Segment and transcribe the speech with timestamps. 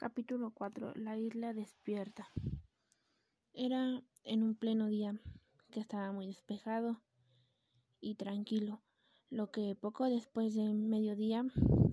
[0.00, 2.30] Capítulo 4 La isla despierta.
[3.52, 5.20] Era en un pleno día
[5.70, 7.02] que estaba muy despejado
[8.00, 8.80] y tranquilo,
[9.28, 11.44] lo que poco después de mediodía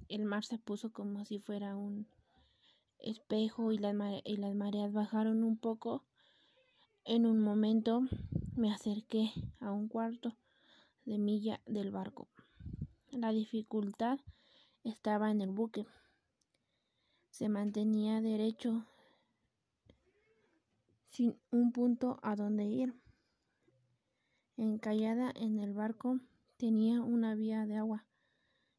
[0.08, 2.08] el mar se puso como si fuera un
[2.98, 3.94] espejo y las,
[4.24, 6.06] y las mareas bajaron un poco.
[7.04, 8.04] En un momento
[8.56, 10.38] me acerqué a un cuarto
[11.04, 12.30] de milla del barco.
[13.12, 14.18] La dificultad
[14.86, 15.86] estaba en el buque
[17.38, 18.84] se mantenía derecho
[21.08, 22.96] sin un punto a donde ir.
[24.58, 26.20] Encallada en el barco
[26.58, 28.08] tenía una vía de agua.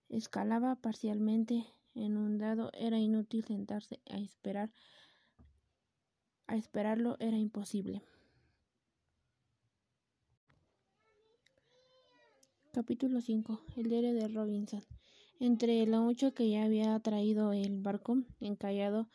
[0.08, 2.72] Escalaba parcialmente inundado.
[2.72, 4.72] Era inútil sentarse a esperar.
[6.48, 8.02] A esperarlo era imposible.
[12.72, 13.60] Capítulo 5.
[13.76, 14.82] El diario de Robinson.
[15.40, 19.08] Entre lo mucho que ya había traído el barco, encallado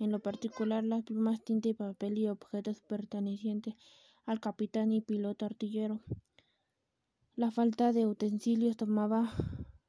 [0.00, 3.74] en lo particular las plumas, tinta y papel y objetos pertenecientes
[4.26, 6.00] al capitán y piloto artillero.
[7.36, 9.32] La falta de utensilios tomaba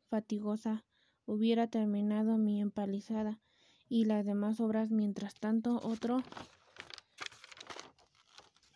[0.10, 0.86] fatigosa.
[1.26, 3.40] Hubiera terminado mi empalizada
[3.88, 6.22] y las demás obras mientras tanto otro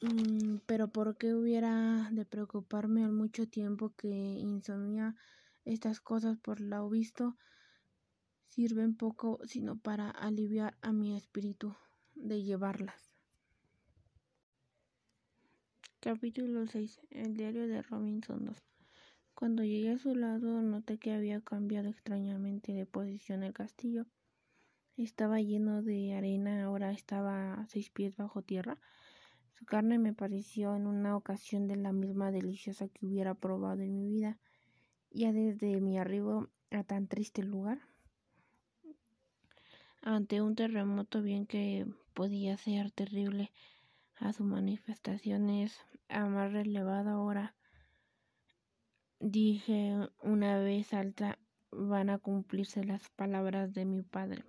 [0.01, 5.15] mm, pero por qué hubiera de preocuparme al mucho tiempo que insomnia
[5.65, 7.37] estas cosas, por lo visto,
[8.47, 11.75] sirven poco sino para aliviar a mi espíritu
[12.15, 13.11] de llevarlas.
[15.99, 16.99] Capítulo 6.
[17.11, 18.57] El diario de Robinson 2.
[19.33, 24.05] Cuando llegué a su lado noté que había cambiado extrañamente de posición el castillo.
[24.97, 28.77] Estaba lleno de arena, ahora estaba a seis pies bajo tierra.
[29.57, 33.95] Su carne me pareció en una ocasión de la misma deliciosa que hubiera probado en
[33.95, 34.37] mi vida
[35.13, 37.79] ya desde mi arribo a tan triste lugar,
[40.01, 43.51] ante un terremoto bien que podía ser terrible
[44.15, 47.55] a sus manifestaciones a más relevada hora,
[49.19, 51.39] dije una vez alta,
[51.71, 54.43] van a cumplirse las palabras de mi padre.